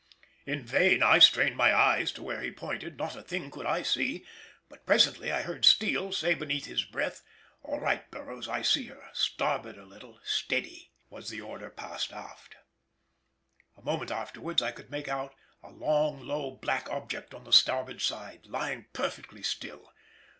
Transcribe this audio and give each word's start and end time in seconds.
In 0.47 0.65
vain 0.65 1.03
I 1.03 1.19
strained 1.19 1.55
my 1.57 1.71
eyes 1.75 2.11
to 2.13 2.23
where 2.23 2.41
he 2.41 2.49
pointed, 2.49 2.97
not 2.97 3.15
a 3.15 3.21
thing 3.21 3.51
could 3.51 3.67
I 3.67 3.83
see; 3.83 4.25
but 4.67 4.83
presently 4.83 5.31
I 5.31 5.43
heard 5.43 5.63
Steele 5.63 6.11
say 6.11 6.33
beneath 6.33 6.65
his 6.65 6.83
breath, 6.83 7.21
"All 7.61 7.79
right, 7.79 8.09
Burroughs, 8.09 8.49
I 8.49 8.63
see 8.63 8.87
her. 8.87 9.09
Starboard 9.13 9.77
a 9.77 9.85
little, 9.85 10.19
steady!" 10.23 10.91
was 11.11 11.29
the 11.29 11.41
order 11.41 11.69
passed 11.69 12.13
aft. 12.13 12.55
A 13.77 13.83
moment 13.83 14.09
afterwards 14.09 14.63
I 14.63 14.71
could 14.71 14.89
make 14.89 15.07
out 15.07 15.35
a 15.61 15.69
long 15.69 16.19
low 16.25 16.49
black 16.49 16.89
object 16.89 17.35
on 17.35 17.45
our 17.45 17.53
starboard 17.53 18.01
side, 18.01 18.47
lying 18.47 18.87
perfectly 18.93 19.43
still. 19.43 19.93